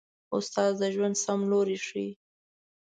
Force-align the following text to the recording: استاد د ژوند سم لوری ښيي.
استاد 0.35 0.71
د 0.79 0.83
ژوند 0.93 1.15
سم 1.23 1.39
لوری 1.51 1.77
ښيي. 1.85 2.09